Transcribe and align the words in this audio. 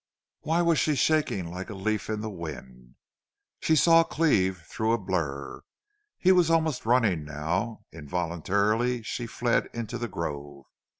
Why 0.39 0.63
was 0.63 0.79
she 0.79 0.95
shaking 0.95 1.51
like 1.51 1.69
a 1.69 1.75
leaf 1.75 2.09
in 2.09 2.21
the 2.21 2.29
wind? 2.31 2.95
She 3.59 3.75
saw 3.75 4.03
Cleve 4.03 4.57
through 4.67 4.93
a 4.93 4.97
blur. 4.97 5.61
He 6.17 6.31
was 6.31 6.49
almost 6.49 6.87
running 6.87 7.23
now. 7.23 7.83
Involuntarily 7.91 9.03
she 9.03 9.27
fled 9.27 9.69
into 9.75 9.99
the 9.99 10.07
grove. 10.07 10.63